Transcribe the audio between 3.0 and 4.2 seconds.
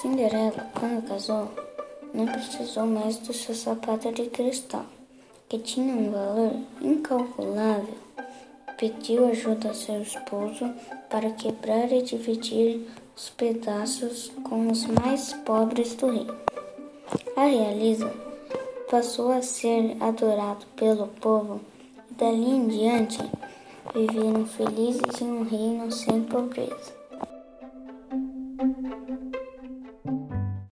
do seu sapato